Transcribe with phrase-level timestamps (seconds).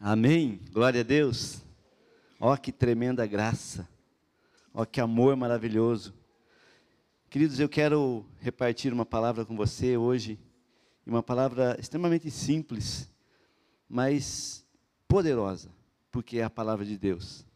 [0.00, 0.60] Amém.
[0.72, 1.62] Glória a Deus.
[2.38, 3.88] Ó que tremenda graça.
[4.72, 6.12] Ó que amor maravilhoso.
[7.30, 10.38] Queridos, eu quero repartir uma palavra com você hoje,
[11.06, 13.10] uma palavra extremamente simples,
[13.88, 14.64] mas
[15.08, 15.70] poderosa,
[16.12, 17.46] porque é a palavra de Deus.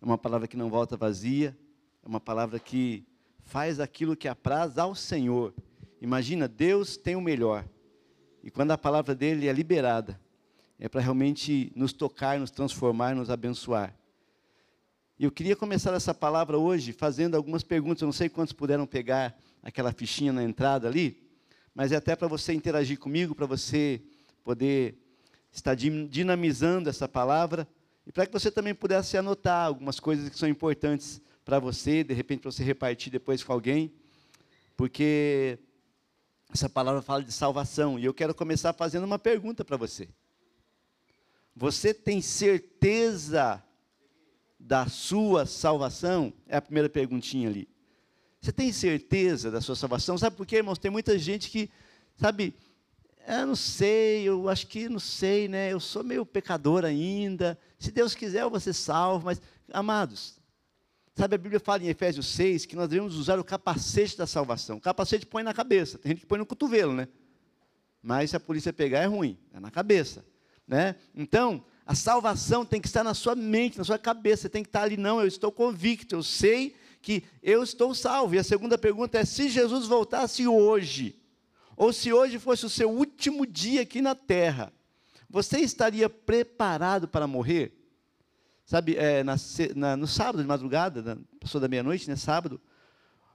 [0.00, 1.56] É uma palavra que não volta vazia,
[2.04, 3.04] é uma palavra que
[3.44, 5.54] faz aquilo que apraz ao Senhor.
[6.00, 7.64] Imagina, Deus tem o melhor.
[8.42, 10.20] E quando a palavra dele é liberada,
[10.78, 13.94] é para realmente nos tocar, nos transformar, nos abençoar.
[15.18, 18.02] E eu queria começar essa palavra hoje fazendo algumas perguntas.
[18.02, 21.26] Eu não sei quantos puderam pegar aquela fichinha na entrada ali,
[21.74, 24.02] mas é até para você interagir comigo, para você
[24.44, 24.98] poder
[25.50, 27.66] estar dinamizando essa palavra
[28.06, 32.12] e para que você também pudesse anotar algumas coisas que são importantes para você, de
[32.12, 33.92] repente para você repartir depois com alguém,
[34.76, 35.58] porque
[36.52, 40.08] essa palavra fala de salvação e eu quero começar fazendo uma pergunta para você.
[41.56, 43.62] Você tem certeza
[44.60, 46.30] da sua salvação?
[46.46, 47.66] É a primeira perguntinha ali.
[48.42, 50.18] Você tem certeza da sua salvação?
[50.18, 50.78] Sabe por quê, irmãos?
[50.78, 51.70] Tem muita gente que,
[52.14, 52.54] sabe,
[53.26, 55.72] eu ah, não sei, eu acho que não sei, né?
[55.72, 57.58] Eu sou meio pecador ainda.
[57.78, 59.24] Se Deus quiser, eu vou ser salvo.
[59.24, 59.40] Mas,
[59.72, 60.38] amados,
[61.14, 64.76] sabe, a Bíblia fala em Efésios 6 que nós devemos usar o capacete da salvação.
[64.76, 67.08] O capacete põe na cabeça, tem gente que põe no cotovelo, né?
[68.02, 70.22] Mas se a polícia pegar, é ruim, é na cabeça.
[70.66, 70.96] Né?
[71.14, 74.42] Então, a salvação tem que estar na sua mente, na sua cabeça.
[74.42, 78.34] Você tem que estar ali, não, eu estou convicto, eu sei que eu estou salvo.
[78.34, 81.20] E a segunda pergunta é: se Jesus voltasse hoje,
[81.76, 84.72] ou se hoje fosse o seu último dia aqui na terra,
[85.30, 87.72] você estaria preparado para morrer?
[88.64, 89.36] Sabe, é, na,
[89.76, 92.60] na, no sábado de madrugada, na, passou da meia-noite, né, sábado,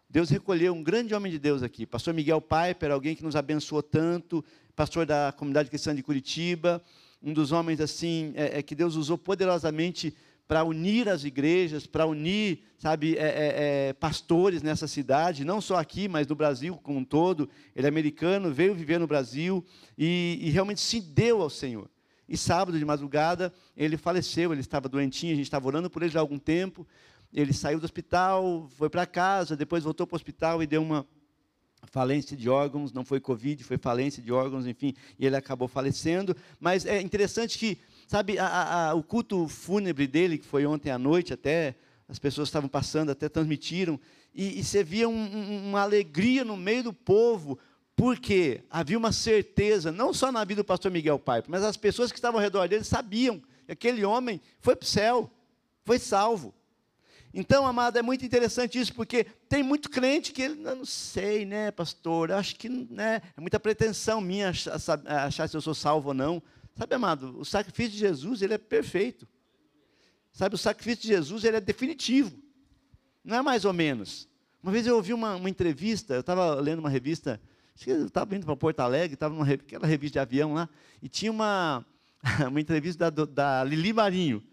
[0.10, 3.82] Deus recolheu um grande homem de Deus aqui, pastor Miguel Piper, alguém que nos abençoou
[3.82, 4.44] tanto,
[4.76, 6.84] pastor da comunidade cristã de Curitiba,
[7.22, 10.16] um dos homens assim é, é que Deus usou poderosamente
[10.48, 13.54] para unir as igrejas, para unir, sabe, é, é,
[13.90, 17.50] é, pastores nessa cidade, não só aqui, mas no Brasil como um todo.
[17.74, 19.64] Ele é americano, veio viver no Brasil
[19.98, 21.90] e, e realmente se deu ao Senhor.
[22.28, 26.12] E sábado de madrugada ele faleceu, ele estava doentinho, a gente estava orando por ele
[26.12, 26.86] já há algum tempo.
[27.34, 31.08] Ele saiu do hospital, foi para casa, depois voltou para o hospital e deu uma
[31.88, 36.36] falência de órgãos, não foi Covid, foi falência de órgãos, enfim, e ele acabou falecendo.
[36.60, 37.78] Mas é interessante que,
[38.08, 41.76] sabe, a, a, o culto fúnebre dele, que foi ontem à noite até,
[42.08, 44.00] as pessoas estavam passando, até transmitiram,
[44.34, 47.58] e, e você via um, um, uma alegria no meio do povo,
[47.96, 52.12] porque havia uma certeza, não só na vida do pastor Miguel Pipe, mas as pessoas
[52.12, 55.30] que estavam ao redor dele sabiam que aquele homem foi para o céu,
[55.84, 56.54] foi salvo.
[57.34, 61.72] Então, amado, é muito interessante isso, porque tem muito crente que ele, não sei, né,
[61.72, 66.14] pastor, acho que né, é muita pretensão minha achar, achar se eu sou salvo ou
[66.14, 66.44] não.
[66.76, 69.28] Sabe, amado, o sacrifício de Jesus, ele é perfeito.
[70.34, 72.38] Sabe, o sacrifício de Jesus, ele é definitivo.
[73.24, 74.28] Não é mais ou menos.
[74.62, 77.42] Uma vez eu ouvi uma, uma entrevista, eu estava lendo uma revista,
[77.88, 80.70] eu estava indo para Porto Alegre, estava naquela revista de avião lá,
[81.02, 81.86] e tinha uma,
[82.48, 84.44] uma entrevista da, da Lili Marinho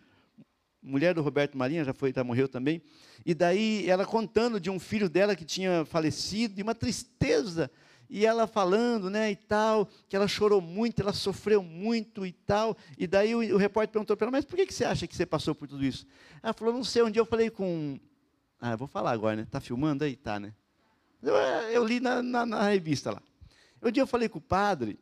[0.82, 2.82] mulher do Roberto Marinha, já foi, já morreu também.
[3.24, 7.70] E daí ela contando de um filho dela que tinha falecido, e uma tristeza,
[8.10, 12.76] e ela falando, né, e tal, que ela chorou muito, ela sofreu muito e tal.
[12.96, 15.14] E daí o, o repórter perguntou para ela, mas por que, que você acha que
[15.14, 16.06] você passou por tudo isso?
[16.42, 17.98] Ela falou, não sei, um dia eu falei com...
[18.60, 19.42] Ah, vou falar agora, né?
[19.42, 20.16] Está filmando aí?
[20.16, 20.52] Tá, né?
[21.22, 23.22] Eu, eu li na, na, na revista lá.
[23.82, 24.98] Um dia eu falei com o padre,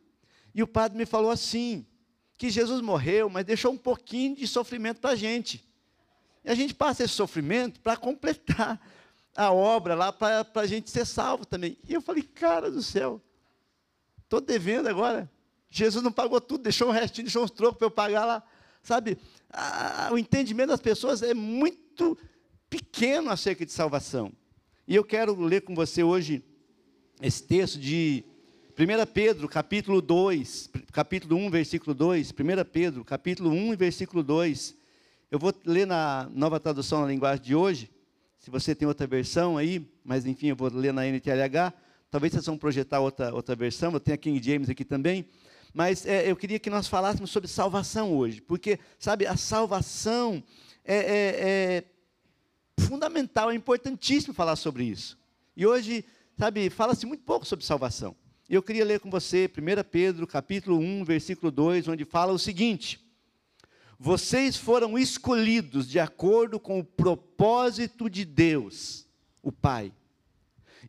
[0.53, 1.85] e o padre me falou assim,
[2.37, 5.66] que Jesus morreu, mas deixou um pouquinho de sofrimento para a gente.
[6.47, 8.79] E a gente passa esse sofrimento para completar
[9.35, 11.77] a obra lá, para a gente ser salvo também.
[11.85, 13.21] E eu falei, cara do céu,
[14.23, 15.29] estou devendo agora.
[15.69, 18.41] Jesus não pagou tudo, deixou um restinho, deixou uns trocos para eu pagar lá.
[18.81, 19.17] Sabe,
[19.51, 22.17] a, o entendimento das pessoas é muito
[22.69, 24.31] pequeno acerca de salvação.
[24.87, 26.41] E eu quero ler com você hoje
[27.21, 28.23] esse texto de
[28.79, 32.31] 1 Pedro, capítulo 2, capítulo 1, versículo 2.
[32.31, 32.33] 1
[32.71, 34.86] Pedro, capítulo 1 versículo 2.
[35.29, 37.91] Eu vou ler na nova tradução na linguagem de hoje.
[38.39, 41.73] Se você tem outra versão aí, mas enfim, eu vou ler na NTLH.
[42.09, 43.91] Talvez vocês vão projetar outra, outra versão.
[43.91, 45.27] Eu tenho a King James aqui também.
[45.73, 48.39] Mas é, eu queria que nós falássemos sobre salvação hoje.
[48.39, 50.41] Porque, sabe, a salvação
[50.85, 51.83] é, é,
[52.79, 55.19] é fundamental, é importantíssimo falar sobre isso.
[55.57, 56.05] E hoje,
[56.37, 58.15] sabe, fala-se muito pouco sobre salvação.
[58.49, 63.05] Eu queria ler com você 1 Pedro, capítulo 1, versículo 2, onde fala o seguinte:
[63.99, 69.07] vocês foram escolhidos de acordo com o propósito de Deus,
[69.41, 69.91] o Pai.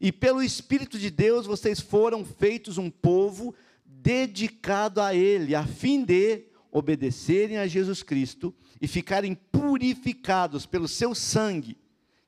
[0.00, 6.04] E pelo Espírito de Deus vocês foram feitos um povo dedicado a Ele, a fim
[6.04, 11.76] de obedecerem a Jesus Cristo e ficarem purificados pelo seu sangue,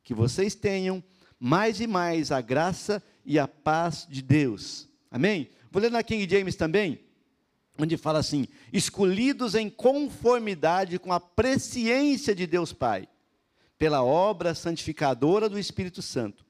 [0.03, 1.03] que vocês tenham
[1.39, 4.89] mais e mais a graça e a paz de Deus.
[5.11, 5.51] Amém?
[5.71, 7.01] Vou ler na King James também,
[7.83, 13.09] onde fala assim: escolhidos em conformidade com a presciência de Deus Pai,
[13.79, 16.45] pela obra santificadora do Espírito Santo,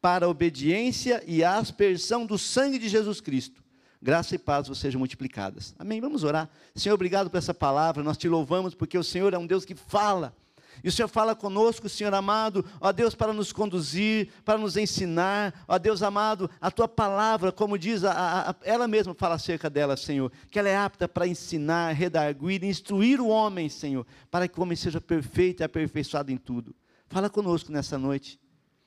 [0.00, 3.66] para a obediência e a aspersão do sangue de Jesus Cristo
[4.06, 5.74] graça e paz vos sejam multiplicadas.
[5.78, 6.00] Amém?
[6.00, 6.48] Vamos orar.
[6.76, 9.74] Senhor, obrigado por essa palavra, nós te louvamos porque o Senhor é um Deus que
[9.74, 10.32] fala.
[10.82, 15.64] E o Senhor fala conosco, Senhor amado, ó Deus, para nos conduzir, para nos ensinar,
[15.66, 19.96] ó Deus amado, a tua palavra, como diz, a, a, ela mesma fala acerca dela,
[19.96, 24.62] Senhor, que ela é apta para ensinar, redarguir, instruir o homem, Senhor, para que o
[24.62, 26.74] homem seja perfeito e aperfeiçoado em tudo.
[27.08, 28.38] Fala conosco nessa noite,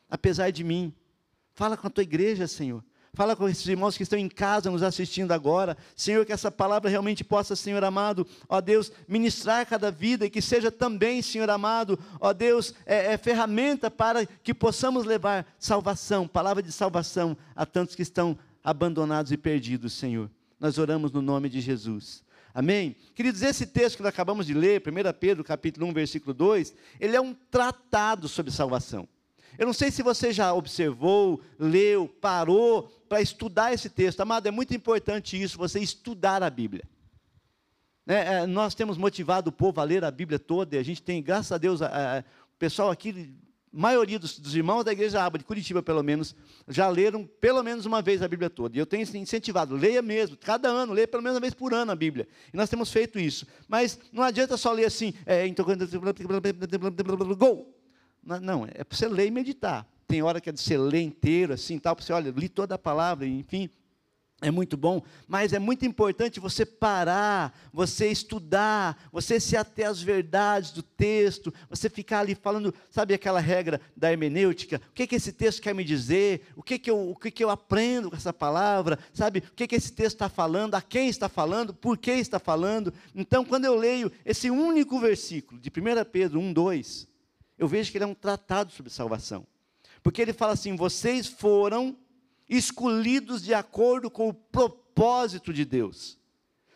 [0.10, 0.94] apesar de mim,
[1.54, 2.84] fala com a tua igreja, Senhor.
[3.14, 5.76] Fala com esses irmãos que estão em casa nos assistindo agora.
[5.96, 10.42] Senhor, que essa palavra realmente possa, Senhor amado, ó Deus, ministrar cada vida e que
[10.42, 16.62] seja também, Senhor amado, ó Deus, é, é ferramenta para que possamos levar salvação, palavra
[16.62, 20.30] de salvação a tantos que estão abandonados e perdidos, Senhor.
[20.60, 22.24] Nós oramos no nome de Jesus.
[22.54, 22.96] Amém?
[23.16, 27.16] Queridos, esse texto que nós acabamos de ler, 1 Pedro capítulo 1, versículo 2, ele
[27.16, 29.08] é um tratado sobre salvação.
[29.58, 34.22] Eu não sei se você já observou, leu, parou para estudar esse texto.
[34.22, 36.84] Amado, é muito importante isso, você estudar a Bíblia.
[38.08, 41.02] É, é, nós temos motivado o povo a ler a Bíblia toda, e a gente
[41.02, 43.36] tem, graças a Deus, o pessoal aqui,
[43.72, 46.36] maioria dos, dos, irmãos da igreja Aba, de Curitiba pelo menos,
[46.68, 48.76] já leram pelo menos uma vez a Bíblia toda.
[48.76, 51.92] E eu tenho incentivado, leia mesmo, cada ano, leia pelo menos uma vez por ano
[51.92, 52.28] a Bíblia.
[52.54, 53.46] E nós temos feito isso.
[53.68, 55.66] Mas não adianta só ler assim, é, então,
[57.38, 57.79] gol.
[58.24, 59.88] Não, é para você ler e meditar.
[60.08, 62.76] Tem hora que é de você ler inteiro, assim, tal, para você, olha, li toda
[62.76, 63.70] a palavra, enfim,
[64.42, 70.02] é muito bom, mas é muito importante você parar, você estudar, você se ater às
[70.02, 74.82] verdades do texto, você ficar ali falando, sabe aquela regra da hermenêutica?
[74.90, 76.48] O que, que esse texto quer me dizer?
[76.56, 78.98] O que, que, eu, o que, que eu aprendo com essa palavra?
[79.14, 79.40] Sabe?
[79.40, 80.76] O que, que esse texto está falando?
[80.76, 81.74] A quem está falando?
[81.74, 82.94] Por que está falando?
[83.14, 87.09] Então, quando eu leio esse único versículo de 1 Pedro 1, 2,
[87.60, 89.46] eu vejo que ele é um tratado sobre salvação.
[90.02, 91.96] Porque ele fala assim: vocês foram
[92.48, 96.18] escolhidos de acordo com o propósito de Deus.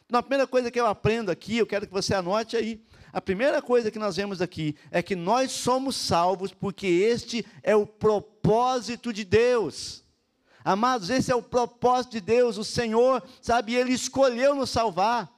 [0.05, 2.83] Então, a primeira coisa que eu aprendo aqui, eu quero que você anote aí.
[3.11, 7.75] A primeira coisa que nós vemos aqui é que nós somos salvos porque este é
[7.75, 10.03] o propósito de Deus.
[10.63, 12.57] Amados, esse é o propósito de Deus.
[12.57, 15.31] O Senhor, sabe, Ele escolheu nos salvar.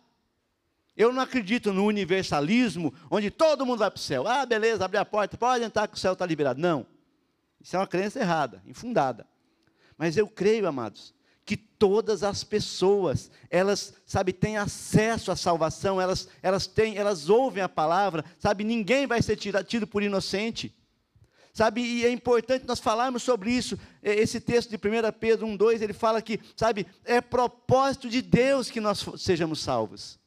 [0.96, 4.28] Eu não acredito no universalismo, onde todo mundo vai para o céu.
[4.28, 6.60] Ah, beleza, abre a porta, pode entrar que o céu está liberado.
[6.60, 6.86] Não.
[7.60, 9.28] Isso é uma crença errada, infundada.
[9.98, 11.14] Mas eu creio, amados,
[11.46, 17.62] que todas as pessoas, elas, sabe, têm acesso à salvação, elas, elas têm, elas ouvem
[17.62, 20.76] a palavra, sabe, ninguém vai ser tido por inocente.
[21.54, 23.80] Sabe, e é importante nós falarmos sobre isso.
[24.04, 24.80] Esse texto de 1
[25.18, 30.20] Pedro 1,2, ele fala que, sabe, é propósito de Deus que nós sejamos salvos.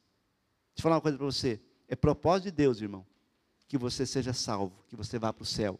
[0.78, 1.60] Deixa eu falar uma coisa para você.
[1.88, 3.04] É propósito de Deus, irmão,
[3.66, 5.76] que você seja salvo, que você vá para o céu.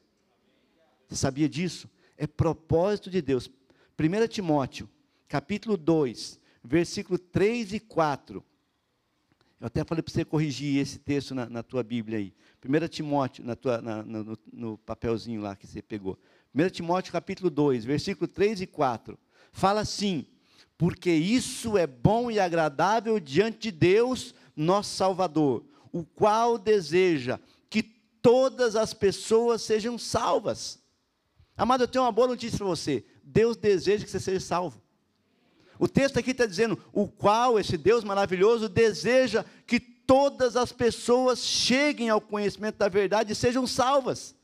[1.07, 1.89] Você sabia disso?
[2.17, 3.49] É propósito de Deus.
[3.97, 4.91] 1 Timóteo,
[5.29, 8.45] capítulo 2, versículo 3 e 4.
[9.61, 12.35] Eu até falei para você corrigir esse texto na, na, tua Bíblia aí.
[12.65, 16.19] 1 Timóteo, na tua, na, no, no papelzinho lá que você pegou.
[16.53, 19.17] 1 Timóteo capítulo 2, versículo 3 e 4.
[19.53, 20.27] Fala assim:
[20.77, 27.39] Porque isso é bom e agradável diante de Deus, nosso Salvador, o qual deseja
[27.71, 30.79] que todas as pessoas sejam salvas.
[31.57, 33.05] Amado, eu tenho uma boa notícia para você.
[33.23, 34.83] Deus deseja que você seja salvo.
[35.79, 41.41] O texto aqui está dizendo: o qual esse Deus maravilhoso deseja que todas as pessoas
[41.41, 44.35] cheguem ao conhecimento da verdade e sejam salvas.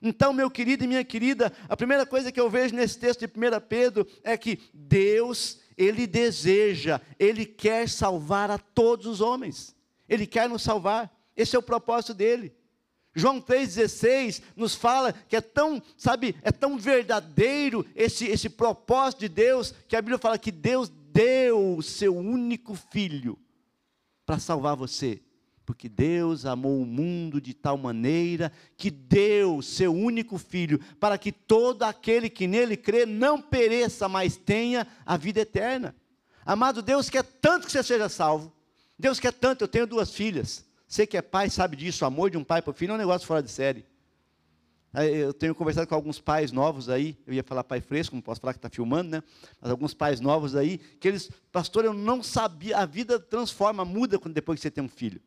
[0.00, 3.26] Então, meu querido e minha querida, a primeira coisa que eu vejo nesse texto de
[3.26, 9.76] 1 Pedro é que Deus ele deseja, Ele quer salvar a todos os homens.
[10.08, 11.08] Ele quer nos salvar.
[11.36, 12.52] Esse é o propósito dele.
[13.14, 19.28] João 3,16 nos fala que é tão, sabe, é tão verdadeiro esse, esse propósito de
[19.28, 23.38] Deus, que a Bíblia fala que Deus deu o seu único filho
[24.26, 25.22] para salvar você
[25.68, 31.30] porque Deus amou o mundo de tal maneira que deu seu único filho, para que
[31.30, 35.94] todo aquele que nele crê não pereça, mas tenha a vida eterna.
[36.42, 38.50] Amado Deus quer tanto que você seja salvo.
[38.98, 40.64] Deus quer tanto, eu tenho duas filhas.
[40.86, 42.94] Você que é pai sabe disso, o amor de um pai para o filho é
[42.94, 43.84] um negócio fora de série.
[44.94, 48.40] Eu tenho conversado com alguns pais novos aí, eu ia falar pai fresco, não posso
[48.40, 49.22] falar que está filmando, né?
[49.60, 54.18] Mas alguns pais novos aí, que eles, pastor, eu não sabia, a vida transforma, muda
[54.30, 55.20] depois que você tem um filho.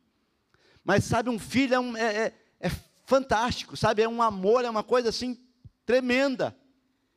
[0.84, 2.70] Mas sabe, um filho é, um, é, é, é
[3.04, 4.02] fantástico, sabe?
[4.02, 5.38] É um amor, é uma coisa assim
[5.86, 6.56] tremenda.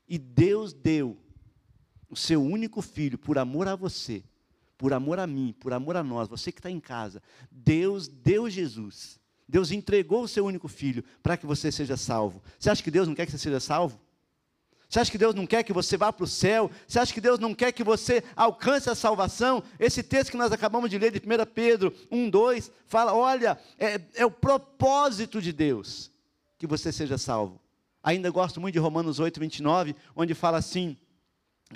[0.07, 1.17] E Deus deu
[2.09, 4.23] o seu único filho por amor a você,
[4.77, 7.21] por amor a mim, por amor a nós, você que está em casa.
[7.51, 9.19] Deus deu Jesus.
[9.47, 12.41] Deus entregou o seu único filho para que você seja salvo.
[12.59, 13.99] Você acha que Deus não quer que você seja salvo?
[14.89, 16.69] Você acha que Deus não quer que você vá para o céu?
[16.87, 19.63] Você acha que Deus não quer que você alcance a salvação?
[19.79, 23.99] Esse texto que nós acabamos de ler de 1 Pedro 1, 2, fala: olha, é,
[24.13, 26.11] é o propósito de Deus
[26.57, 27.59] que você seja salvo.
[28.03, 30.95] Ainda gosto muito de Romanos 8, 29, onde fala assim: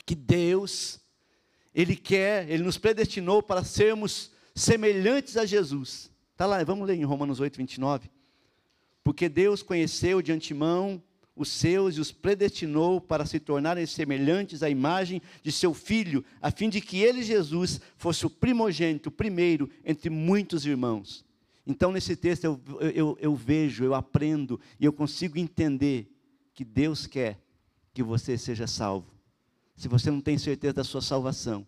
[0.06, 1.00] que Deus,
[1.74, 6.12] Ele quer, Ele nos predestinou para sermos semelhantes a Jesus.
[6.32, 8.10] Está lá, vamos ler em Romanos 8, 29.
[9.04, 11.02] Porque Deus conheceu de antemão
[11.40, 16.52] os seus e os predestinou para se tornarem semelhantes à imagem de seu filho, a
[16.52, 21.24] fim de que ele, Jesus, fosse o primogênito, o primeiro entre muitos irmãos.
[21.66, 22.62] Então, nesse texto, eu,
[22.94, 26.14] eu, eu vejo, eu aprendo e eu consigo entender
[26.54, 27.40] que Deus quer
[27.94, 29.10] que você seja salvo.
[29.78, 31.66] Se você não tem certeza da sua salvação,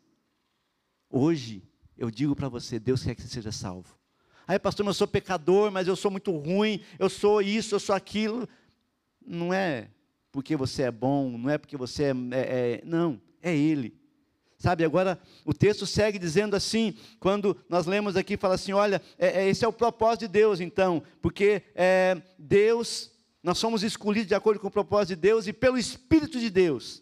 [1.09, 1.63] hoje
[1.97, 3.97] eu digo para você: Deus quer que você seja salvo.
[4.45, 7.79] Aí, pastor, mas eu sou pecador, mas eu sou muito ruim, eu sou isso, eu
[7.79, 8.49] sou aquilo
[9.25, 9.89] não é
[10.31, 13.99] porque você é bom, não é porque você é, é, é não, é Ele.
[14.57, 19.41] Sabe, agora o texto segue dizendo assim, quando nós lemos aqui, fala assim: olha, é,
[19.41, 23.11] é esse é o propósito de Deus, então, porque é, Deus,
[23.41, 27.01] nós somos escolhidos de acordo com o propósito de Deus e pelo Espírito de Deus,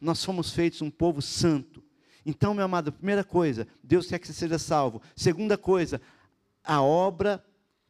[0.00, 1.82] nós somos feitos um povo santo.
[2.24, 5.02] Então, meu amado, primeira coisa, Deus quer que você seja salvo.
[5.16, 6.00] Segunda coisa,
[6.62, 7.44] a obra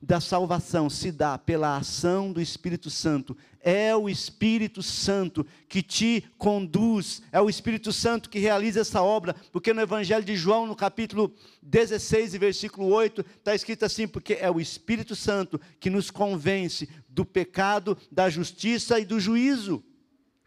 [0.06, 3.36] da salvação se dá pela ação do Espírito Santo.
[3.60, 9.34] É o Espírito Santo que te conduz, é o Espírito Santo que realiza essa obra,
[9.50, 14.34] porque no Evangelho de João, no capítulo 16 e versículo 8, está escrito assim: porque
[14.34, 19.82] é o Espírito Santo que nos convence do pecado, da justiça e do juízo.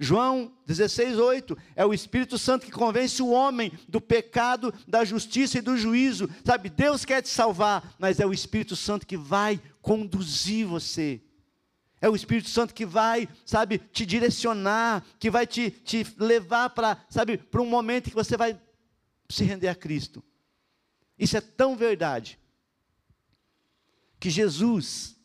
[0.01, 5.57] João 16, 8, é o Espírito Santo que convence o homem do pecado, da justiça
[5.57, 6.29] e do juízo.
[6.45, 11.21] Sabe, Deus quer te salvar, mas é o Espírito Santo que vai conduzir você.
[11.99, 16.97] É o Espírito Santo que vai, sabe, te direcionar, que vai te, te levar para,
[17.09, 18.57] sabe, para um momento que você vai
[19.27, 20.23] se render a Cristo.
[21.17, 22.39] Isso é tão verdade
[24.17, 25.17] que Jesus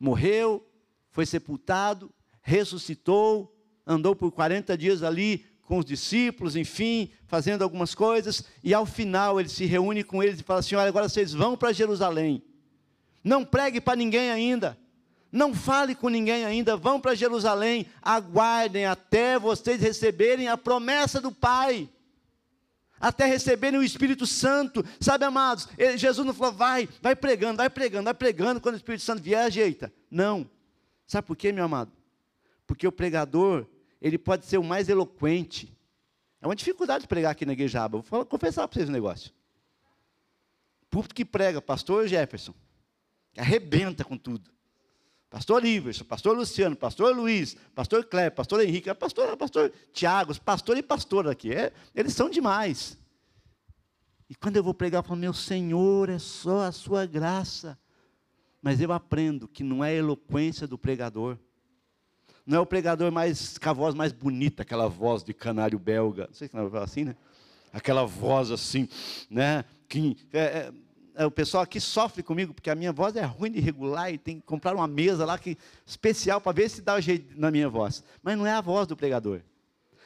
[0.00, 0.66] morreu,
[1.10, 2.10] foi sepultado,
[2.40, 3.53] ressuscitou,
[3.86, 9.40] andou por 40 dias ali com os discípulos, enfim, fazendo algumas coisas, e ao final
[9.40, 12.42] ele se reúne com eles e fala assim: Olha, agora vocês vão para Jerusalém.
[13.22, 14.78] Não pregue para ninguém ainda.
[15.34, 21.32] Não fale com ninguém ainda, vão para Jerusalém, aguardem até vocês receberem a promessa do
[21.32, 21.88] Pai,
[23.00, 25.68] até receberem o Espírito Santo, sabe, amados?
[25.96, 29.44] Jesus não falou, vai, vai pregando, vai pregando, vai pregando, quando o Espírito Santo vier,
[29.44, 29.92] ajeita.
[30.08, 30.48] Não,
[31.04, 31.90] sabe por quê, meu amado?
[32.64, 33.66] Porque o pregador,
[34.04, 35.74] ele pode ser o mais eloquente.
[36.38, 39.32] É uma dificuldade de pregar aqui na Igreja Vou confessar para vocês um negócio.
[40.90, 42.54] Púlpito que prega, pastor Jefferson,
[43.34, 44.52] arrebenta com tudo.
[45.30, 50.76] Pastor Iverson, pastor Luciano, pastor Luiz, pastor Cleber, pastor Henrique, é pastor, pastor Tiago, pastor
[50.76, 51.50] e pastor aqui.
[51.50, 52.98] É, eles são demais.
[54.28, 57.78] E quando eu vou pregar, eu falo, meu Senhor, é só a sua graça.
[58.60, 61.38] Mas eu aprendo que não é a eloquência do pregador,
[62.46, 66.26] não é o pregador mais com a voz mais bonita, aquela voz de canário belga.
[66.26, 67.16] Não sei se não é assim, né?
[67.72, 68.88] Aquela voz assim,
[69.30, 69.64] né?
[69.88, 70.72] Que, é, é,
[71.14, 74.18] é, o pessoal aqui sofre comigo, porque a minha voz é ruim de regular e
[74.18, 77.50] tem que comprar uma mesa lá que, especial para ver se dá o jeito na
[77.50, 78.04] minha voz.
[78.22, 79.40] Mas não é a voz do pregador.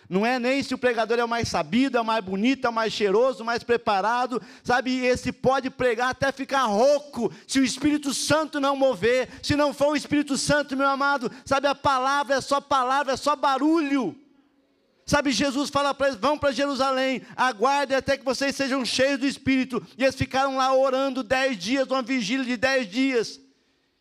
[0.08, 2.70] Não é nem se o pregador é o mais sabido, é o mais bonito, é
[2.70, 5.04] o mais cheiroso, o mais preparado, sabe?
[5.04, 9.28] Esse pode pregar até ficar rouco, se o Espírito Santo não mover.
[9.42, 11.66] Se não for o Espírito Santo, meu amado, sabe?
[11.66, 14.16] A palavra é só palavra, é só barulho.
[15.04, 19.26] Sabe, Jesus fala para eles: vão para Jerusalém, aguardem até que vocês sejam cheios do
[19.26, 19.86] Espírito.
[19.96, 23.40] E eles ficaram lá orando dez dias, uma vigília de dez dias.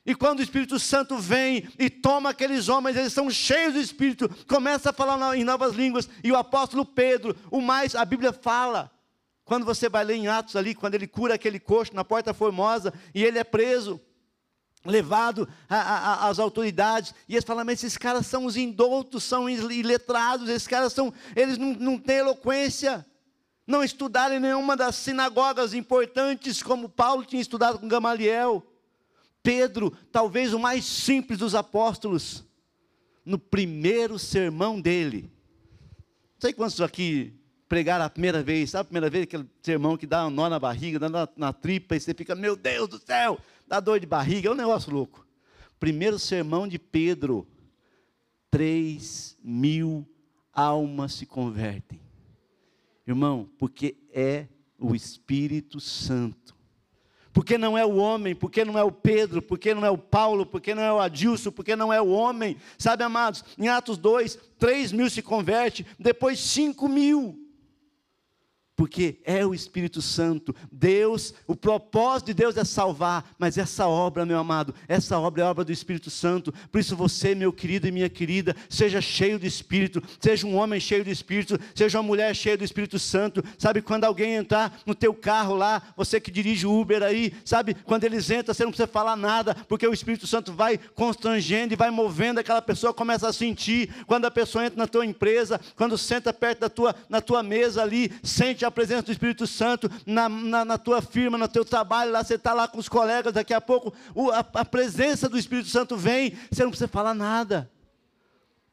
[0.08, 4.30] E quando o Espírito Santo vem e toma aqueles homens, eles são cheios do Espírito,
[4.48, 6.08] começa a falar em novas línguas.
[6.24, 8.90] E o apóstolo Pedro, o mais, a Bíblia fala,
[9.44, 12.94] quando você vai ler em Atos ali, quando ele cura aquele coxo na Porta Formosa
[13.14, 14.00] e ele é preso,
[14.86, 20.70] levado às autoridades, e eles falam, mas esses caras são os indoutos, são iletrados, esses
[20.70, 23.06] caras são, eles não, não têm eloquência,
[23.66, 28.66] não estudaram em nenhuma das sinagogas importantes, como Paulo tinha estudado com Gamaliel.
[29.48, 32.44] Pedro, talvez o mais simples dos apóstolos,
[33.24, 35.32] no primeiro sermão dele.
[36.34, 37.34] Não sei quantos aqui
[37.70, 40.60] pregar a primeira vez, sabe a primeira vez aquele sermão que dá um nó na
[40.60, 44.06] barriga, dá na, na tripa, e você fica, meu Deus do céu, dá dor de
[44.06, 45.26] barriga, é um negócio louco.
[45.80, 47.48] Primeiro sermão de Pedro,
[48.52, 50.06] 3 mil
[50.52, 52.02] almas se convertem.
[53.08, 54.46] Irmão, porque é
[54.78, 56.57] o Espírito Santo.
[57.38, 60.44] Porque não é o homem, porque não é o Pedro, porque não é o Paulo,
[60.44, 62.58] porque não é o Adilson, porque não é o homem.
[62.80, 67.47] Sabe, amados, em Atos 2, 3 mil se converte, depois 5 mil
[68.78, 70.56] porque é o Espírito Santo.
[70.72, 75.46] Deus, o propósito de Deus é salvar, mas essa obra, meu amado, essa obra é
[75.46, 76.54] obra do Espírito Santo.
[76.72, 80.80] Por isso você, meu querido e minha querida, seja cheio do Espírito, seja um homem
[80.80, 83.44] cheio do Espírito, seja uma mulher cheia do Espírito Santo.
[83.58, 87.74] Sabe quando alguém entrar no teu carro lá, você que dirige o Uber aí, sabe
[87.74, 91.76] quando eles entram, você não precisa falar nada, porque o Espírito Santo vai constrangendo e
[91.76, 93.90] vai movendo aquela pessoa começa a sentir.
[94.06, 97.82] Quando a pessoa entra na tua empresa, quando senta perto da tua na tua mesa
[97.82, 102.12] ali, sente a presença do Espírito Santo na, na, na tua firma, no teu trabalho,
[102.12, 105.38] lá você está lá com os colegas, daqui a pouco o, a, a presença do
[105.38, 107.70] Espírito Santo vem, você não precisa falar nada,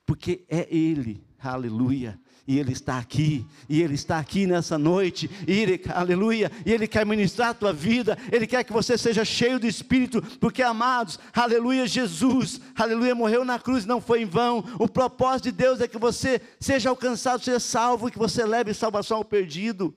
[0.05, 2.19] porque é Ele, aleluia.
[2.47, 6.87] E Ele está aqui, e Ele está aqui nessa noite, e ele, aleluia, e Ele
[6.87, 11.19] quer ministrar a tua vida, Ele quer que você seja cheio do Espírito, porque amados,
[11.33, 15.89] aleluia, Jesus, aleluia, morreu na cruz, não foi em vão, o propósito de Deus é
[15.89, 19.95] que você seja alcançado, seja salvo, que você leve salvação ao perdido.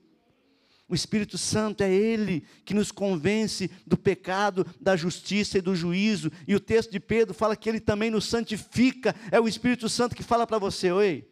[0.88, 6.32] O Espírito Santo é Ele que nos convence do pecado, da justiça e do juízo.
[6.46, 9.14] E o texto de Pedro fala que Ele também nos santifica.
[9.30, 11.26] É o Espírito Santo que fala para você: Oi,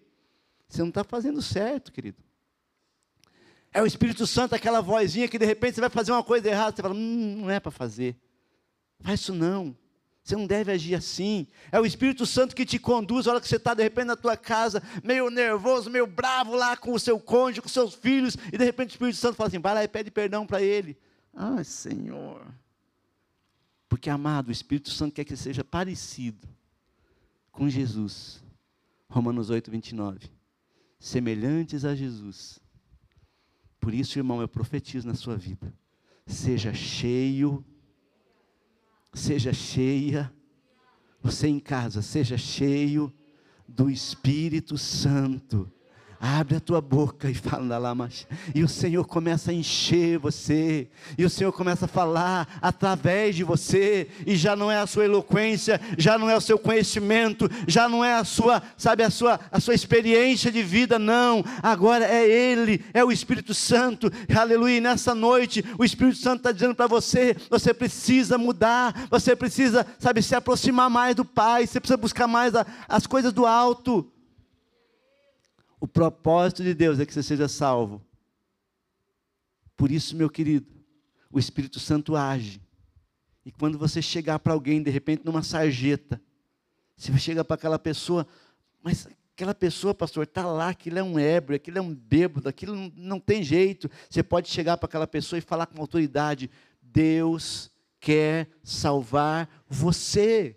[0.68, 2.18] você não está fazendo certo, querido.
[3.72, 6.74] É o Espírito Santo, aquela vozinha que de repente você vai fazer uma coisa errada.
[6.74, 8.16] Você fala: Hum, não é para fazer.
[9.00, 9.76] Faz isso não.
[10.24, 11.46] Você não deve agir assim.
[11.70, 13.28] É o Espírito Santo que te conduz.
[13.28, 16.76] A hora que você está, de repente, na tua casa, meio nervoso, meio bravo lá
[16.76, 19.58] com o seu cônjuge, com seus filhos, e de repente o Espírito Santo fala assim:
[19.58, 20.98] vai lá e pede perdão para ele.
[21.32, 22.44] Ai, Senhor.
[23.88, 26.48] Porque, amado, o Espírito Santo quer que seja parecido
[27.52, 28.42] com Jesus.
[29.08, 30.35] Romanos 8, 29.
[31.06, 32.58] Semelhantes a Jesus.
[33.78, 35.72] Por isso, irmão, eu profetizo na sua vida.
[36.26, 37.64] Seja cheio
[39.16, 40.32] seja cheia,
[41.22, 43.12] você em casa, seja cheio
[43.66, 45.70] do Espírito Santo.
[46.26, 47.96] Abre a tua boca e fala lá,
[48.52, 53.44] e o Senhor começa a encher você, e o Senhor começa a falar através de
[53.44, 57.88] você, e já não é a sua eloquência, já não é o seu conhecimento, já
[57.88, 61.44] não é a sua, sabe, a sua, a sua experiência de vida, não.
[61.62, 64.10] Agora é Ele, é o Espírito Santo.
[64.36, 64.78] Aleluia.
[64.78, 69.86] E nessa noite, o Espírito Santo está dizendo para você: você precisa mudar, você precisa,
[69.96, 74.10] sabe, se aproximar mais do Pai, você precisa buscar mais a, as coisas do alto.
[75.86, 78.02] O propósito de Deus é que você seja salvo.
[79.76, 80.66] Por isso, meu querido,
[81.30, 82.60] o Espírito Santo age.
[83.44, 86.20] E quando você chegar para alguém, de repente, numa sarjeta,
[86.96, 88.26] você chega para aquela pessoa,
[88.82, 92.74] mas aquela pessoa, pastor, está lá, aquilo é um ébrio, aquilo é um bêbado, aquilo
[92.74, 93.88] não, não tem jeito.
[94.10, 96.50] Você pode chegar para aquela pessoa e falar com autoridade:
[96.82, 97.70] Deus
[98.00, 100.56] quer salvar você.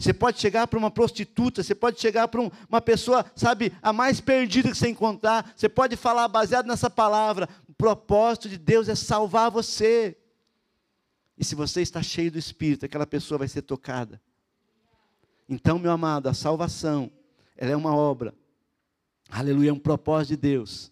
[0.00, 3.92] Você pode chegar para uma prostituta, você pode chegar para um, uma pessoa, sabe, a
[3.92, 5.52] mais perdida que você encontrar.
[5.54, 7.46] Você pode falar baseado nessa palavra.
[7.68, 10.16] O propósito de Deus é salvar você.
[11.36, 14.18] E se você está cheio do Espírito, aquela pessoa vai ser tocada.
[15.46, 17.12] Então, meu amado, a salvação,
[17.54, 18.34] ela é uma obra.
[19.28, 20.90] Aleluia, é um propósito de Deus.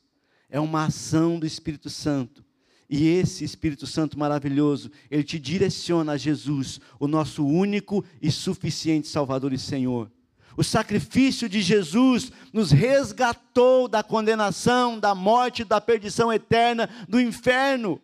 [0.50, 2.44] É uma ação do Espírito Santo
[2.88, 9.08] e esse Espírito Santo maravilhoso, ele te direciona a Jesus, o nosso único e suficiente
[9.08, 10.10] Salvador e Senhor.
[10.56, 18.00] O sacrifício de Jesus nos resgatou da condenação, da morte, da perdição eterna, do inferno.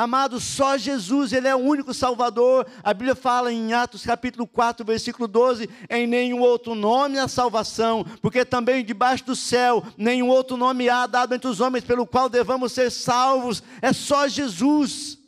[0.00, 2.66] Amado, só Jesus, Ele é o único Salvador.
[2.82, 8.02] A Bíblia fala em Atos capítulo 4, versículo 12: em nenhum outro nome há salvação,
[8.22, 12.30] porque também debaixo do céu nenhum outro nome há dado entre os homens pelo qual
[12.30, 13.62] devamos ser salvos.
[13.82, 15.18] É só Jesus.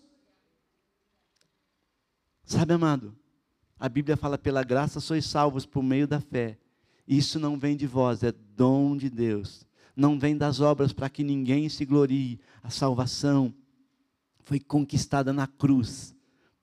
[2.43, 3.15] Sabe, amado,
[3.79, 6.57] a Bíblia fala: pela graça sois salvos por meio da fé.
[7.07, 9.67] Isso não vem de vós, é dom de Deus.
[9.95, 12.41] Não vem das obras para que ninguém se glorie.
[12.63, 13.53] A salvação
[14.45, 16.15] foi conquistada na cruz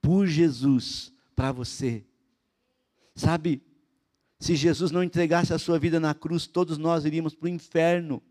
[0.01, 2.03] por Jesus para você.
[3.15, 3.61] Sabe,
[4.39, 8.21] se Jesus não entregasse a sua vida na cruz, todos nós iríamos para o inferno.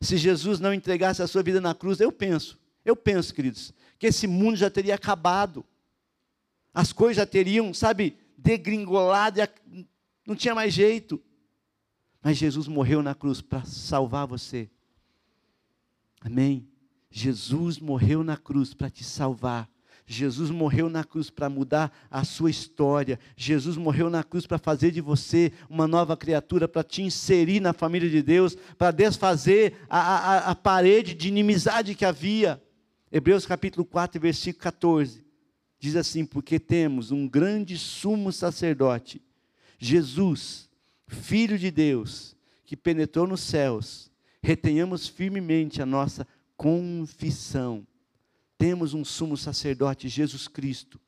[0.00, 4.06] Se Jesus não entregasse a sua vida na cruz, eu penso, eu penso, queridos, que
[4.06, 5.64] esse mundo já teria acabado.
[6.72, 9.40] As coisas já teriam, sabe, degringolado,
[10.26, 11.22] não tinha mais jeito.
[12.22, 14.70] Mas Jesus morreu na cruz para salvar você.
[16.20, 16.66] Amém?
[17.16, 19.70] Jesus morreu na cruz para te salvar.
[20.04, 23.20] Jesus morreu na cruz para mudar a sua história.
[23.36, 27.72] Jesus morreu na cruz para fazer de você uma nova criatura, para te inserir na
[27.72, 32.60] família de Deus, para desfazer a, a, a parede de inimizade que havia.
[33.12, 35.24] Hebreus capítulo 4, versículo 14.
[35.78, 39.22] Diz assim: Porque temos um grande sumo sacerdote,
[39.78, 40.68] Jesus,
[41.06, 44.10] Filho de Deus, que penetrou nos céus,
[44.42, 47.86] retenhamos firmemente a nossa confissão
[48.56, 51.00] temos um sumo sacerdote, Jesus Cristo.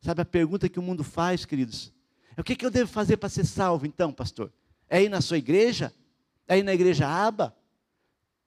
[0.00, 1.92] Sabe a pergunta que o mundo faz, queridos?
[2.36, 4.52] É o que, que eu devo fazer para ser salvo, então, pastor?
[4.88, 5.94] É ir na sua igreja?
[6.48, 7.56] É ir na igreja Aba?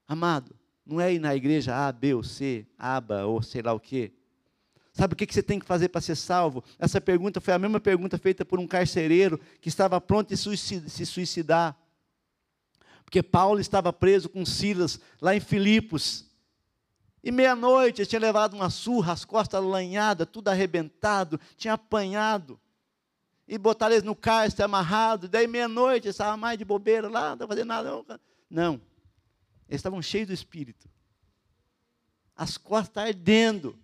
[0.07, 3.79] Amado, não é ir na igreja A, B ou C, Aba ou sei lá o
[3.79, 4.11] quê.
[4.91, 6.63] Sabe o que, que você tem que fazer para ser salvo?
[6.77, 11.05] Essa pergunta foi a mesma pergunta feita por um carcereiro que estava pronto a se
[11.05, 11.75] suicidar.
[13.03, 16.25] Porque Paulo estava preso com Silas lá em Filipos.
[17.23, 22.59] E meia-noite tinha levado uma surra, as costas lanhadas, tudo arrebentado, tinha apanhado.
[23.47, 25.29] E botaram eles no cárcere amarrado.
[25.29, 28.19] Daí meia-noite, ele estava mais de bobeira lá, não estava fazendo nada.
[28.49, 28.73] Não.
[29.69, 30.89] Eles estavam cheios do espírito.
[32.35, 33.79] As costas ardendo.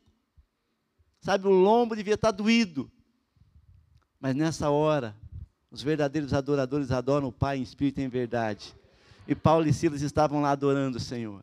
[1.21, 2.91] Sabe, o lombo devia estar doído.
[4.19, 5.15] Mas nessa hora,
[5.71, 8.75] os verdadeiros adoradores adoram o Pai em espírito e em verdade.
[9.25, 11.41] E Paulo e Silas estavam lá adorando o Senhor.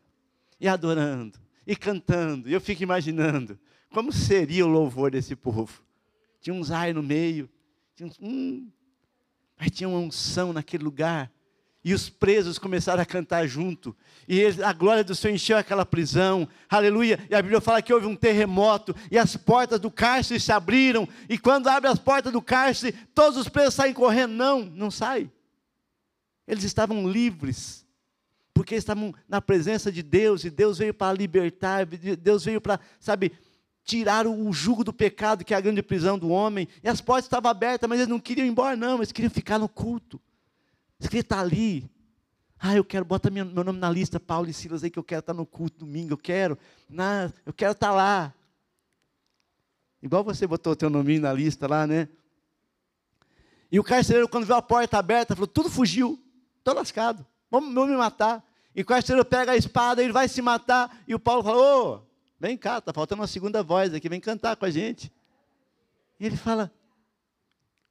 [0.59, 2.49] E adorando e cantando.
[2.49, 3.59] E eu fico imaginando
[3.91, 5.83] como seria o louvor desse povo.
[6.39, 7.49] Tinha uns ai no meio,
[7.93, 8.69] tinha uns, hum,
[9.59, 11.29] mas tinha uma unção naquele lugar.
[11.83, 13.95] E os presos começaram a cantar junto.
[14.27, 16.47] E a glória do Senhor encheu aquela prisão.
[16.69, 17.17] Aleluia.
[17.29, 18.93] E a Bíblia fala que houve um terremoto.
[19.09, 21.07] E as portas do cárcere se abriram.
[21.29, 24.33] E quando abre as portas do cárcere, todos os presos saem correndo.
[24.33, 25.31] Não, não sai.
[26.45, 27.86] Eles estavam livres
[28.57, 33.31] porque estavam na presença de Deus e Deus veio para libertar, Deus veio para, sabe,
[33.83, 36.67] tirar o jugo do pecado, que é a grande prisão do homem.
[36.81, 39.59] E as portas estavam abertas, mas eles não queriam ir embora, não, eles queriam ficar
[39.59, 40.19] no culto.
[40.99, 41.87] Eles queriam estar ali.
[42.57, 45.19] Ah, eu quero, bota meu nome na lista, Paulo e Silas aí, que eu quero
[45.19, 46.57] estar no culto domingo, eu quero,
[46.89, 48.33] na, eu quero estar lá.
[50.01, 52.09] Igual você botou o teu nome na lista lá, né?
[53.71, 56.19] E o carcereiro, quando viu a porta aberta, falou: tudo fugiu,
[56.57, 58.46] estou lascado, vamos me matar.
[58.77, 62.01] E carcereiro pega a espada, ele vai se matar, e o Paulo fala: Ô, oh,
[62.39, 65.11] vem cá, está faltando uma segunda voz aqui, vem cantar com a gente.
[66.19, 66.71] E ele fala: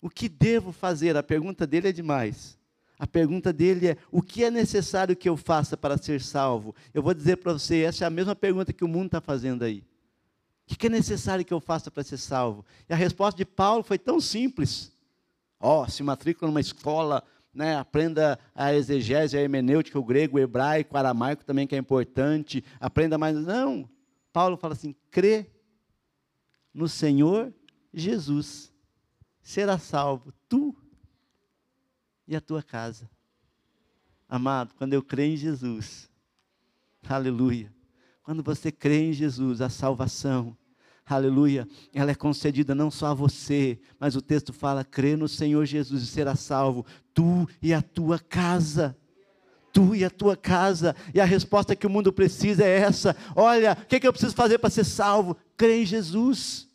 [0.01, 1.17] O que devo fazer?
[1.17, 2.57] A pergunta dele é demais.
[2.97, 6.73] A pergunta dele é: O que é necessário que eu faça para ser salvo?
[6.95, 9.65] Eu vou dizer para você: essa é a mesma pergunta que o mundo está fazendo
[9.65, 9.83] aí.
[10.71, 12.65] O que é necessário que eu faça para ser salvo?
[12.89, 14.93] E a resposta de Paulo foi tão simples.
[15.59, 17.25] Ó, oh, se matricula numa escola
[17.57, 21.79] né, aprenda a exegese, a hermenêutica, o grego, o hebraico, o aramaico também, que é
[21.79, 22.63] importante.
[22.79, 23.35] Aprenda mais.
[23.35, 23.89] Não.
[24.33, 25.51] Paulo fala assim: crê
[26.73, 27.53] no Senhor
[27.93, 28.71] Jesus.
[29.41, 30.77] Será salvo tu
[32.29, 33.09] e a tua casa.
[34.29, 36.11] Amado, quando eu creio em Jesus,
[37.09, 37.73] aleluia.
[38.23, 40.57] Quando você crê em Jesus, a salvação,
[41.15, 45.65] aleluia, ela é concedida não só a você, mas o texto fala: crê no Senhor
[45.65, 48.97] Jesus e será salvo, tu e a tua casa.
[49.73, 53.77] Tu e a tua casa, e a resposta que o mundo precisa é essa: olha,
[53.83, 55.37] o que, que eu preciso fazer para ser salvo?
[55.55, 56.67] Crê em Jesus,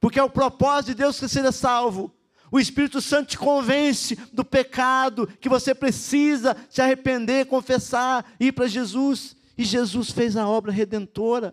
[0.00, 2.14] porque é o propósito de Deus que você seja salvo.
[2.52, 8.68] O Espírito Santo te convence do pecado, que você precisa se arrepender, confessar, ir para
[8.68, 9.34] Jesus.
[9.58, 11.52] E Jesus fez a obra redentora.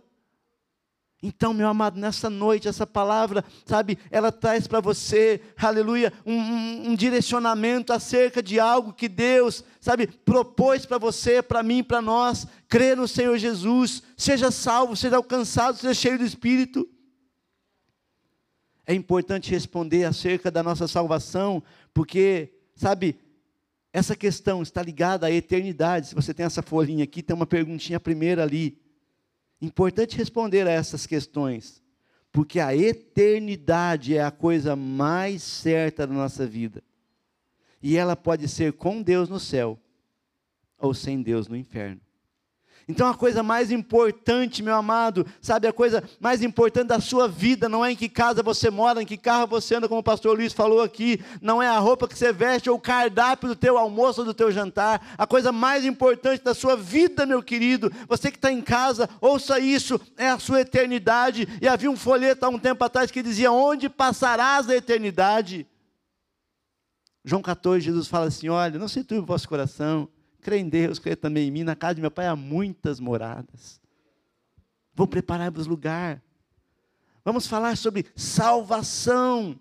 [1.24, 6.90] Então, meu amado, nessa noite, essa palavra, sabe, ela traz para você, aleluia, um, um,
[6.90, 12.48] um, direcionamento acerca de algo que Deus, sabe, propôs para você, para mim, para nós.
[12.68, 16.90] Crê no Senhor Jesus, seja salvo, seja alcançado, seja cheio do Espírito.
[18.88, 21.62] É importante responder acerca da nossa salvação,
[21.94, 23.16] porque, sabe,
[23.94, 26.08] essa questão está ligada à eternidade.
[26.08, 28.81] Se você tem essa folhinha aqui, tem uma perguntinha primeira ali.
[29.62, 31.82] Importante responder a essas questões,
[32.32, 36.84] porque a eternidade é a coisa mais certa da nossa vida.
[37.82, 39.80] E ela pode ser com Deus no céu
[40.80, 42.02] ou sem Deus no inferno.
[42.92, 47.70] Então a coisa mais importante, meu amado, sabe, a coisa mais importante da sua vida
[47.70, 50.36] não é em que casa você mora, em que carro você anda, como o pastor
[50.36, 53.78] Luiz falou aqui, não é a roupa que você veste ou o cardápio do teu
[53.78, 55.16] almoço ou do teu jantar.
[55.18, 59.58] A coisa mais importante da sua vida, meu querido, você que está em casa, ouça
[59.58, 61.48] isso, é a sua eternidade.
[61.62, 65.66] E havia um folheto há um tempo atrás que dizia: Onde passarás a eternidade?
[67.24, 70.10] João 14, Jesus fala assim: Olha, não se turbe o vosso coração
[70.42, 71.64] crê em Deus, crê também em mim.
[71.64, 73.80] Na casa de meu pai há muitas moradas.
[74.94, 76.22] Vou preparar-vos lugar.
[77.24, 79.58] Vamos falar sobre salvação.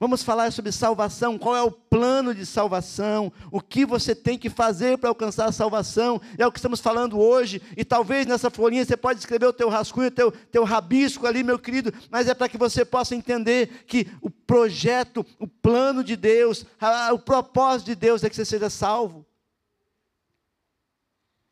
[0.00, 4.48] Vamos falar sobre salvação, qual é o plano de salvação, o que você tem que
[4.48, 8.84] fazer para alcançar a salvação, é o que estamos falando hoje, e talvez nessa folhinha
[8.84, 12.34] você pode escrever o teu rascunho, o teu, teu rabisco ali, meu querido, mas é
[12.34, 17.86] para que você possa entender que o projeto, o plano de Deus, a, o propósito
[17.86, 19.26] de Deus é que você seja salvo,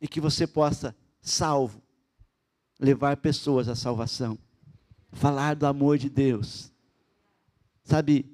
[0.00, 1.82] e que você possa, salvo,
[2.78, 4.38] levar pessoas à salvação,
[5.12, 6.72] falar do amor de Deus,
[7.82, 8.30] sabe,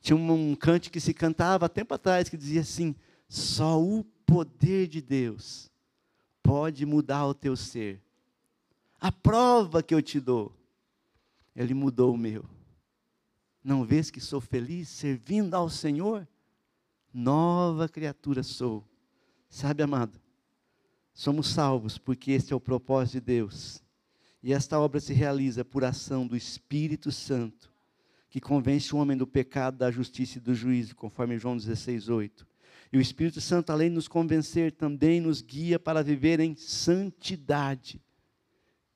[0.00, 2.94] tinha um cante que se cantava há tempo atrás que dizia assim:
[3.28, 5.70] só o poder de Deus
[6.42, 8.00] pode mudar o teu ser.
[9.00, 10.52] A prova que eu te dou,
[11.54, 12.44] Ele mudou o meu.
[13.62, 16.26] Não vês que sou feliz servindo ao Senhor?
[17.12, 18.84] Nova criatura sou.
[19.48, 20.20] Sabe, amado?
[21.16, 23.82] Somos salvos porque este é o propósito de Deus.
[24.42, 27.72] E esta obra se realiza por ação do Espírito Santo
[28.28, 32.46] que convence o homem do pecado, da justiça e do juízo, conforme João 16, 8.
[32.92, 37.98] E o Espírito Santo, além de nos convencer, também nos guia para viver em santidade.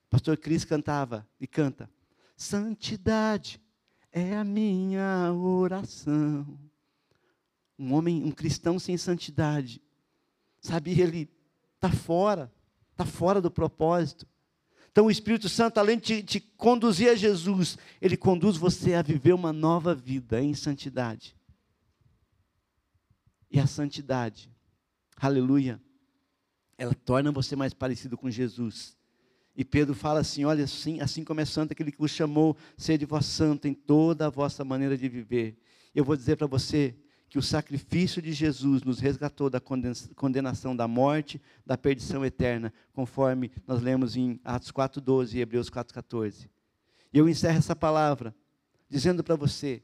[0.07, 1.89] Pastor Cris cantava e canta:
[2.37, 3.59] Santidade
[4.11, 6.59] é a minha oração.
[7.79, 9.81] Um homem, um cristão sem santidade,
[10.61, 11.40] sabe, ele
[11.81, 12.51] está fora,
[12.91, 14.27] está fora do propósito.
[14.91, 19.33] Então o Espírito Santo, além de te, conduzir a Jesus, ele conduz você a viver
[19.33, 21.35] uma nova vida em santidade.
[23.49, 24.51] E a santidade,
[25.17, 25.81] aleluia,
[26.77, 28.95] ela torna você mais parecido com Jesus.
[29.55, 33.05] E Pedro fala assim: olha, assim, assim como é santo aquele que vos chamou, sede
[33.05, 35.57] vós santo em toda a vossa maneira de viver.
[35.95, 36.95] Eu vou dizer para você,
[37.31, 39.61] que o sacrifício de Jesus nos resgatou da
[40.17, 46.49] condenação da morte, da perdição eterna, conforme nós lemos em Atos 4:12 e Hebreus 4:14.
[47.13, 48.35] E eu encerro essa palavra
[48.89, 49.81] dizendo para você: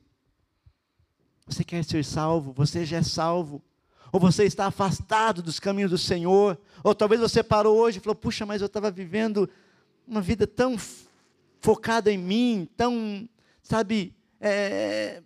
[1.45, 2.51] você quer ser salvo?
[2.51, 3.63] Você já é salvo?
[4.12, 6.60] Ou você está afastado dos caminhos do Senhor?
[6.83, 9.49] Ou talvez você parou hoje e falou: puxa, mas eu estava vivendo
[10.05, 10.75] uma vida tão
[11.62, 13.25] focada em mim, tão,
[13.63, 15.23] sabe, é,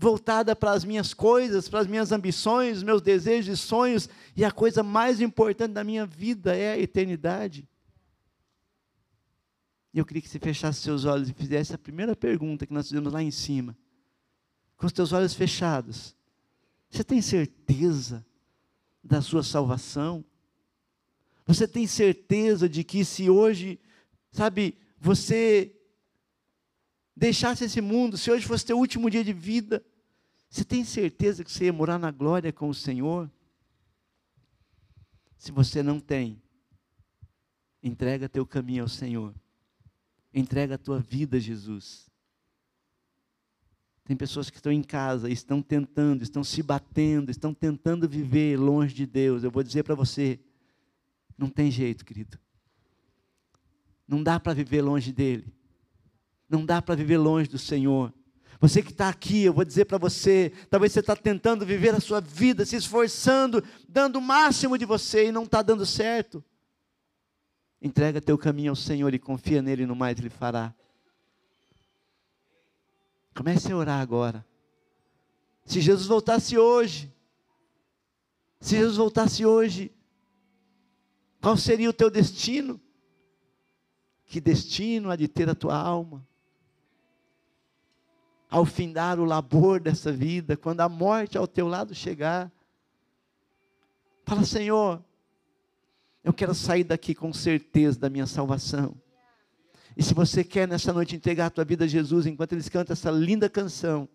[0.00, 4.50] voltada para as minhas coisas, para as minhas ambições, meus desejos e sonhos, e a
[4.50, 7.68] coisa mais importante da minha vida é a eternidade.
[9.92, 12.88] E eu queria que você fechasse seus olhos e fizesse a primeira pergunta que nós
[12.88, 13.76] fizemos lá em cima.
[14.78, 16.16] Com os teus olhos fechados.
[16.88, 18.24] Você tem certeza
[19.04, 20.24] da sua salvação?
[21.44, 23.78] Você tem certeza de que se hoje,
[24.32, 25.76] sabe, você
[27.14, 29.84] deixasse esse mundo, se hoje fosse teu último dia de vida,
[30.50, 33.30] você tem certeza que você ia morar na glória com o Senhor?
[35.38, 36.42] Se você não tem,
[37.80, 39.32] entrega teu caminho ao Senhor.
[40.34, 42.10] Entrega a tua vida a Jesus.
[44.04, 48.92] Tem pessoas que estão em casa, estão tentando, estão se batendo, estão tentando viver longe
[48.92, 49.44] de Deus.
[49.44, 50.40] Eu vou dizer para você,
[51.38, 52.36] não tem jeito, querido.
[54.06, 55.54] Não dá para viver longe dele.
[56.48, 58.12] Não dá para viver longe do Senhor.
[58.60, 62.00] Você que está aqui, eu vou dizer para você, talvez você está tentando viver a
[62.00, 66.44] sua vida, se esforçando, dando o máximo de você e não está dando certo.
[67.80, 70.74] Entrega teu caminho ao Senhor e confia nele, no mais ele fará.
[73.34, 74.44] Comece a orar agora.
[75.64, 77.10] Se Jesus voltasse hoje,
[78.60, 79.90] se Jesus voltasse hoje,
[81.40, 82.78] qual seria o teu destino?
[84.26, 86.28] Que destino há de ter a tua alma?
[88.50, 92.50] Ao findar o labor dessa vida, quando a morte ao teu lado chegar,
[94.24, 95.02] fala: Senhor,
[96.24, 98.94] eu quero sair daqui com certeza da minha salvação.
[99.96, 102.92] E se você quer nessa noite entregar a tua vida a Jesus, enquanto eles cantam
[102.92, 104.08] essa linda canção,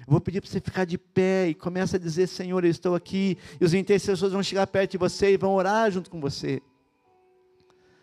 [0.00, 2.94] eu vou pedir para você ficar de pé e começa a dizer: Senhor, eu estou
[2.94, 3.38] aqui.
[3.60, 6.60] E os intercessores vão chegar perto de você e vão orar junto com você.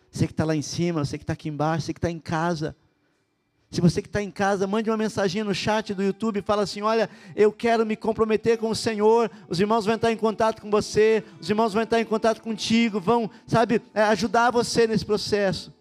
[0.10, 2.20] Você que está lá em cima, você que está aqui embaixo, você que está em
[2.20, 2.76] casa.
[3.74, 6.84] Se você que está em casa, mande uma mensagem no chat do YouTube fala assim:
[6.84, 9.32] Olha, eu quero me comprometer com o Senhor.
[9.50, 13.00] Os irmãos vão entrar em contato com você, os irmãos vão entrar em contato contigo,
[13.00, 15.74] vão, sabe, é, ajudar você nesse processo.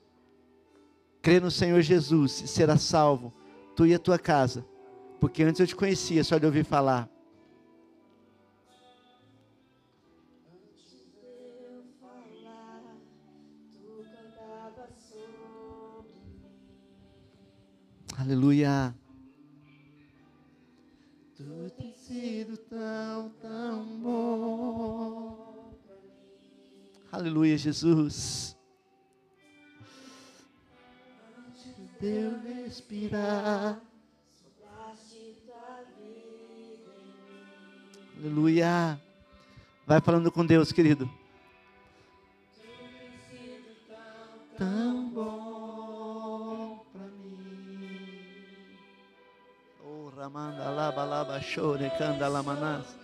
[1.21, 3.31] Crê no Senhor Jesus e será salvo,
[3.77, 4.65] tu e a tua casa,
[5.21, 7.12] porque antes eu te conhecia, só de ouvir falar.
[18.19, 18.95] Aleluia.
[21.37, 25.79] Tu tem sido tão, tão bom.
[27.11, 28.57] Aleluia, Jesus.
[32.01, 33.81] Deus respirar.
[38.19, 39.01] Aleluia.
[39.85, 41.11] Vai falando com Deus, querido.
[50.33, 53.02] Ramanda laba laba chore canda lamanas.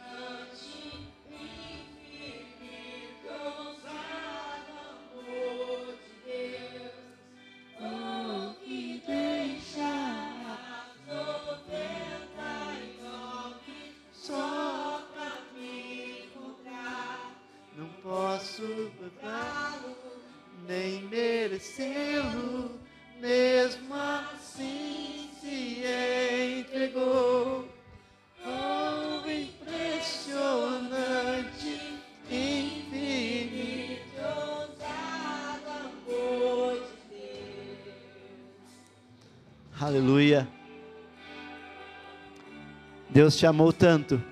[43.28, 44.22] Deus te amou tanto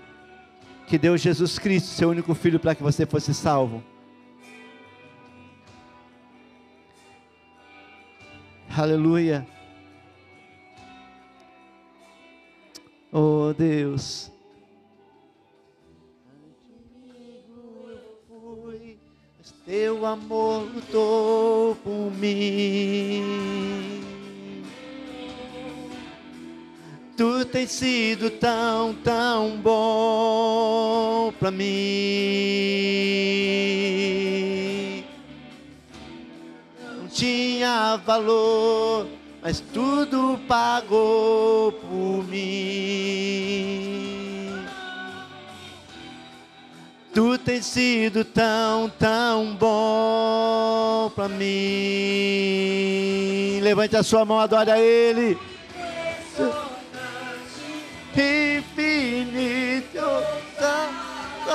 [0.87, 3.85] que deu Jesus Cristo, seu único filho, para que você fosse salvo.
[8.75, 9.47] Aleluia.
[13.13, 14.33] Oh Deus.
[19.67, 23.76] Teu amor lutou por mim.
[27.57, 31.65] Tens sido tão, tão bom para mim.
[36.99, 39.07] Não tinha valor,
[39.43, 43.47] mas tudo pagou por mim.
[47.15, 51.41] Tu tens sido tão, tão bom para mim.
[53.63, 55.39] Levante a sua mão, adore a Ele
[58.21, 60.01] infinito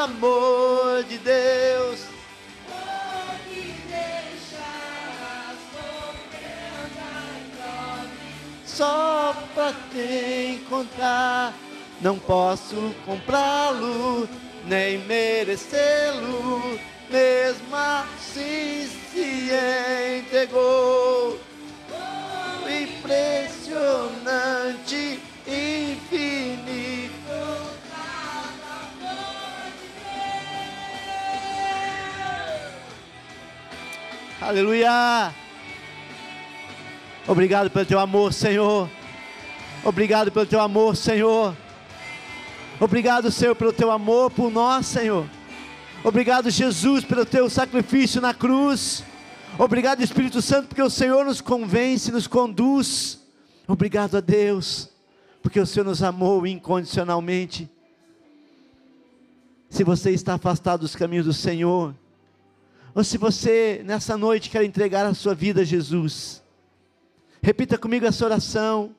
[0.04, 2.06] amor de Deus.
[8.66, 11.54] Só pra te encontrar,
[12.02, 14.28] não posso comprá-lo,
[14.66, 19.52] nem merecê-lo, mesmo assim se
[20.20, 21.38] entregou.
[22.66, 26.51] Impressionante infinito.
[34.52, 35.34] Aleluia!
[37.26, 38.90] Obrigado pelo teu amor, Senhor.
[39.82, 41.56] Obrigado pelo teu amor, Senhor.
[42.78, 45.26] Obrigado, Senhor, pelo teu amor por nós, Senhor.
[46.04, 49.06] Obrigado, Jesus, pelo teu sacrifício na cruz.
[49.58, 53.22] Obrigado, Espírito Santo, porque o Senhor nos convence, nos conduz.
[53.66, 54.90] Obrigado a Deus
[55.42, 57.72] porque o Senhor nos amou incondicionalmente.
[59.70, 61.96] Se você está afastado dos caminhos do Senhor,
[62.94, 66.44] ou se você nessa noite quer entregar a sua vida a Jesus,
[67.42, 68.96] repita comigo essa oração.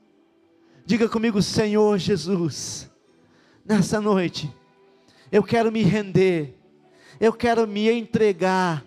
[0.84, 2.90] Diga comigo, Senhor Jesus,
[3.64, 4.52] nessa noite,
[5.30, 6.56] eu quero me render,
[7.20, 8.84] eu quero me entregar,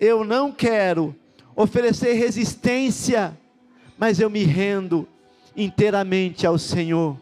[0.00, 1.14] eu não quero
[1.54, 3.38] oferecer resistência,
[3.96, 5.06] mas eu me rendo,
[5.56, 7.16] inteiramente ao Senhor.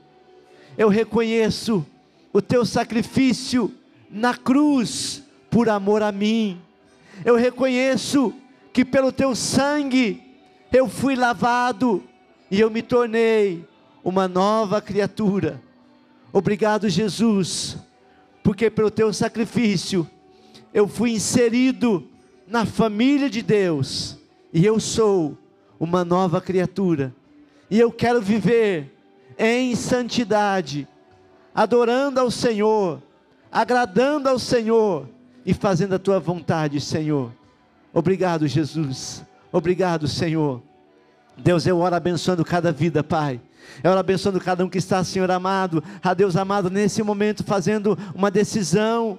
[0.79, 1.85] Eu reconheço
[2.33, 3.73] o teu sacrifício
[4.11, 6.61] na cruz por amor a mim.
[7.25, 8.33] Eu reconheço
[8.73, 10.23] que pelo teu sangue
[10.73, 12.03] eu fui lavado
[12.51, 13.65] e eu me tornei
[14.03, 15.61] uma nova criatura.
[16.33, 17.77] Obrigado, Jesus,
[18.43, 20.09] porque pelo teu sacrifício
[20.73, 22.09] eu fui inserido
[22.47, 24.17] na família de Deus
[24.53, 25.37] e eu sou
[25.79, 27.15] uma nova criatura
[27.71, 28.93] e eu quero viver
[29.39, 30.87] em santidade,
[31.55, 33.03] adorando ao Senhor,
[33.51, 35.09] agradando ao Senhor
[35.51, 37.33] e fazendo a tua vontade, Senhor.
[37.93, 39.25] Obrigado, Jesus.
[39.51, 40.63] Obrigado, Senhor.
[41.37, 43.41] Deus, eu oro abençoando cada vida, Pai.
[43.83, 45.83] Eu oro abençoando cada um que está, Senhor amado.
[46.05, 49.19] A Deus amado, nesse momento, fazendo uma decisão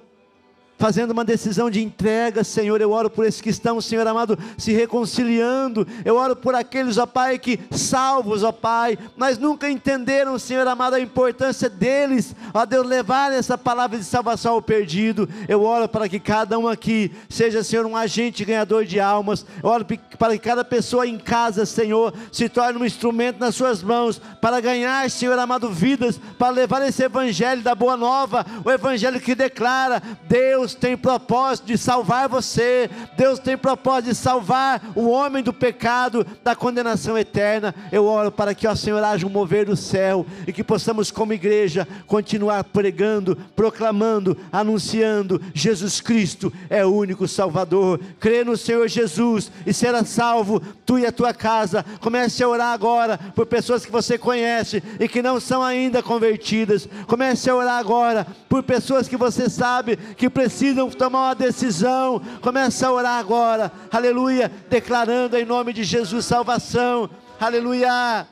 [0.82, 2.80] fazendo uma decisão de entrega, Senhor.
[2.80, 5.86] Eu oro por esses que estão, Senhor amado, se reconciliando.
[6.04, 10.94] Eu oro por aqueles, ó Pai, que salvos, ó Pai, mas nunca entenderam, Senhor amado,
[10.94, 15.28] a importância deles, ó Deus, levar essa palavra de salvação ao perdido.
[15.46, 19.46] Eu oro para que cada um aqui seja, Senhor, um agente ganhador de almas.
[19.62, 19.86] Eu oro
[20.18, 24.58] para que cada pessoa em casa, Senhor, se torne um instrumento nas suas mãos para
[24.58, 30.02] ganhar, Senhor amado, vidas, para levar esse evangelho da boa nova, o evangelho que declara
[30.24, 32.88] Deus Deus tem propósito de salvar você.
[33.16, 37.74] Deus tem propósito de salvar o homem do pecado, da condenação eterna.
[37.90, 41.32] Eu oro para que, ó Senhor, haja um mover do céu e que possamos, como
[41.32, 48.00] igreja, continuar pregando, proclamando, anunciando: Jesus Cristo é o único Salvador.
[48.18, 51.84] Crê no Senhor Jesus e será salvo, tu e a tua casa.
[52.00, 56.88] Comece a orar agora por pessoas que você conhece e que não são ainda convertidas.
[57.06, 60.61] Comece a orar agora por pessoas que você sabe que precisam
[60.96, 62.20] tomar uma decisão.
[62.40, 67.10] Comece a orar agora, aleluia, declarando em nome de Jesus salvação,
[67.40, 68.26] aleluia.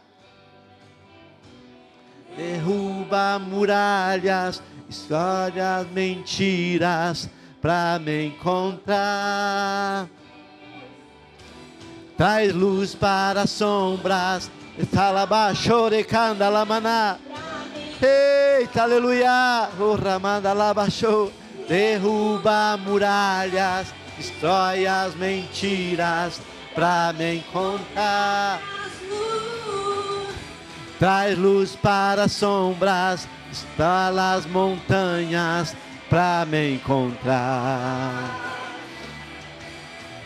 [2.36, 7.28] Derruba muralhas, histórias, mentiras,
[7.60, 10.08] para me encontrar.
[12.16, 14.50] Traz luz para as sombras,
[14.92, 16.06] Talabachore
[16.38, 17.18] lamana.
[18.00, 19.68] Eita, aleluia!
[19.78, 21.39] O Ramanda Labachou.
[21.70, 26.40] Derruba muralhas, destrói as mentiras
[26.74, 28.60] para me encontrar.
[30.98, 35.76] Traz luz para as sombras, instala as montanhas
[36.08, 38.36] para me encontrar.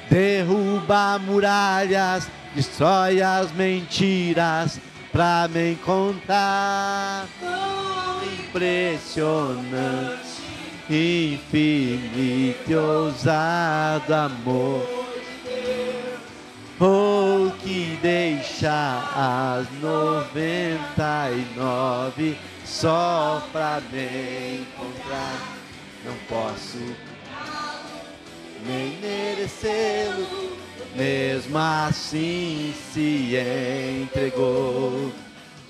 [0.09, 4.81] Derruba muralhas, destrói as mentiras
[5.13, 7.27] para me encontrar.
[8.47, 10.44] Impressionante,
[10.89, 15.05] infinito e ousado amor.
[16.81, 25.41] Oh, que deixa as noventa e nove só pra me encontrar.
[26.05, 26.79] Não posso
[28.67, 30.57] nem merecê-lo,
[30.97, 33.37] mesmo assim se
[34.03, 35.13] entregou.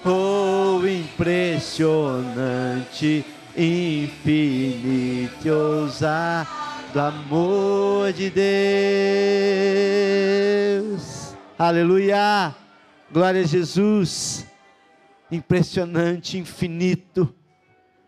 [0.04, 3.24] Oh, impressionante,
[3.56, 8.44] infinito, ousado amor de Deus.
[11.58, 12.54] Aleluia,
[13.10, 14.46] glória a Jesus.
[15.30, 17.34] Impressionante, infinito,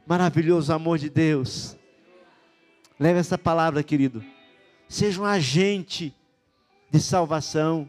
[0.06, 1.76] maravilhoso amor de Deus.
[2.98, 4.22] Leve essa palavra, querido
[4.88, 6.14] seja um agente
[6.90, 7.88] de salvação.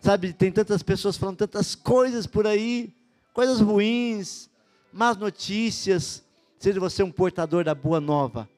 [0.00, 2.94] Sabe, tem tantas pessoas falando tantas coisas por aí,
[3.32, 4.50] coisas ruins,
[4.92, 6.23] más notícias.
[6.64, 8.48] Seja você um portador da boa nova.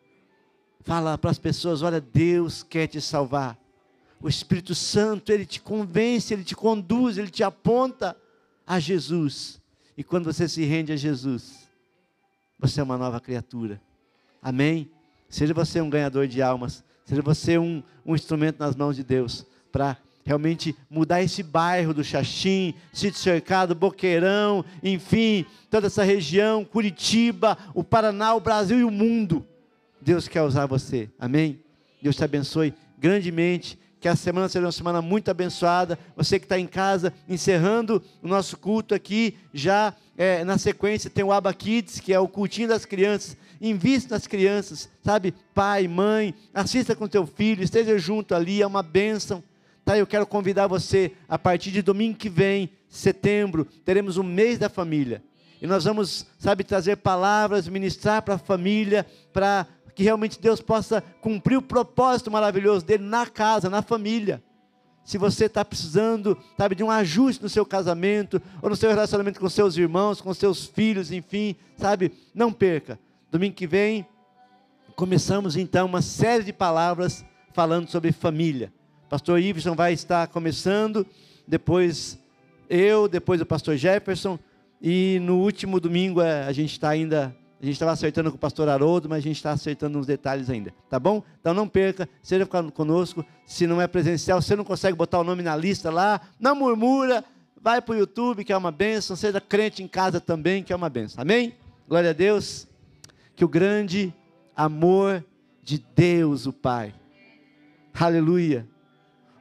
[0.83, 3.59] Fala para as pessoas: olha, Deus quer te salvar.
[4.23, 8.17] O Espírito Santo, ele te convence, ele te conduz, ele te aponta
[8.65, 9.61] a Jesus.
[9.97, 11.69] E quando você se rende a Jesus,
[12.61, 13.83] você é uma nova criatura.
[14.41, 14.89] Amém?
[15.29, 19.45] Seja você um ganhador de almas, Seja você um, um instrumento nas mãos de Deus
[19.73, 27.57] para realmente mudar esse bairro do Xaxim, Sítio Cercado, Boqueirão, enfim, toda essa região, Curitiba,
[27.73, 29.47] o Paraná, o Brasil e o mundo.
[30.01, 31.61] Deus quer usar você, amém?
[32.03, 33.79] Deus te abençoe grandemente.
[33.99, 35.99] Que a semana seja uma semana muito abençoada.
[36.15, 41.25] Você que está em casa, encerrando o nosso culto aqui, já é, na sequência tem
[41.25, 45.35] o Aba Kids, que é o cultinho das crianças invista nas crianças, sabe?
[45.55, 49.43] Pai, mãe, assista com teu filho, esteja junto ali, é uma bênção.
[49.87, 54.59] Tá, eu quero convidar você, a partir de domingo que vem, setembro, teremos o mês
[54.59, 55.23] da família.
[55.63, 59.65] E nós vamos, sabe, trazer palavras, ministrar para a família, para
[59.95, 64.43] que realmente Deus possa cumprir o propósito maravilhoso dele na casa, na família.
[65.05, 69.39] Se você está precisando, sabe, de um ajuste no seu casamento, ou no seu relacionamento
[69.39, 72.99] com seus irmãos, com seus filhos, enfim, sabe, não perca.
[73.31, 74.05] Domingo que vem,
[74.97, 78.73] começamos então uma série de palavras falando sobre família.
[79.09, 81.07] Pastor Iverson vai estar começando,
[81.47, 82.19] depois
[82.69, 84.39] eu, depois o pastor Jefferson,
[84.81, 88.41] e no último domingo é, a gente está ainda, a gente estava acertando com o
[88.41, 91.23] pastor Haroldo, mas a gente está acertando uns detalhes ainda, tá bom?
[91.41, 95.43] Então não perca, seja conosco, se não é presencial, você não consegue botar o nome
[95.43, 97.25] na lista lá, não murmura,
[97.61, 100.77] vai para o YouTube, que é uma benção, seja crente em casa também, que é
[100.77, 101.55] uma benção, amém?
[101.89, 102.67] Glória a Deus
[103.37, 104.13] que o grande
[104.57, 105.23] amor
[105.63, 106.95] de Deus, o Pai,
[107.93, 108.67] aleluia,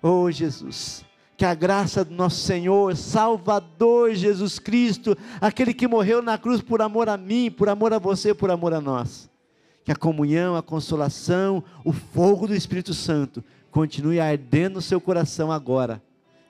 [0.07, 1.03] oh Jesus,
[1.35, 6.81] que a graça do nosso Senhor, Salvador Jesus Cristo, aquele que morreu na cruz por
[6.81, 9.29] amor a mim, por amor a você, por amor a nós,
[9.83, 15.51] que a comunhão, a consolação, o fogo do Espírito Santo continue ardendo no seu coração
[15.51, 16.01] agora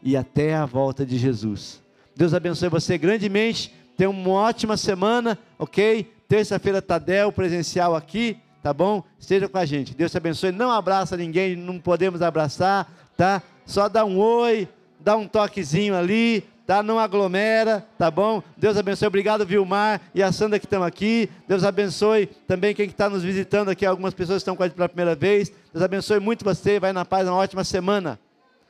[0.03, 1.81] e até a volta de Jesus.
[2.15, 3.73] Deus abençoe você grandemente.
[3.97, 6.11] Tenha uma ótima semana, ok?
[6.27, 9.03] Terça-feira, Tadel, presencial aqui, tá bom?
[9.17, 9.95] Esteja com a gente.
[9.95, 10.51] Deus te abençoe.
[10.51, 13.41] Não abraça ninguém, não podemos abraçar, tá?
[13.65, 14.67] Só dá um oi,
[14.99, 16.81] dá um toquezinho ali, tá?
[16.83, 18.41] Não aglomera, tá bom?
[18.57, 19.07] Deus abençoe.
[19.07, 21.29] Obrigado, Vilmar e a Sandra que estão aqui.
[21.47, 23.85] Deus abençoe também quem está nos visitando aqui.
[23.85, 25.51] Algumas pessoas estão com a gente pela primeira vez.
[25.71, 26.79] Deus abençoe muito você.
[26.79, 28.19] Vai na paz, uma ótima semana.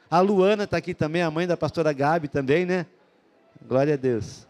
[0.09, 2.85] A Luana está aqui também, a mãe da pastora Gabi também, né?
[3.67, 4.47] Glória a Deus.